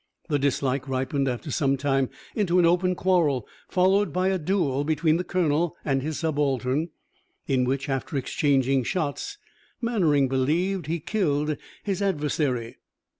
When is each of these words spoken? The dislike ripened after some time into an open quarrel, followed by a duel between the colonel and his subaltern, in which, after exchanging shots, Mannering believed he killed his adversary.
The 0.29 0.39
dislike 0.39 0.87
ripened 0.89 1.27
after 1.27 1.51
some 1.51 1.77
time 1.77 2.09
into 2.35 2.57
an 2.57 2.65
open 2.65 2.95
quarrel, 2.95 3.47
followed 3.69 4.11
by 4.11 4.29
a 4.29 4.39
duel 4.39 4.83
between 4.83 5.17
the 5.17 5.23
colonel 5.23 5.75
and 5.85 6.01
his 6.01 6.17
subaltern, 6.17 6.89
in 7.45 7.65
which, 7.65 7.87
after 7.87 8.17
exchanging 8.17 8.83
shots, 8.83 9.37
Mannering 9.79 10.27
believed 10.27 10.87
he 10.87 10.99
killed 10.99 11.55
his 11.83 12.01
adversary. 12.01 12.77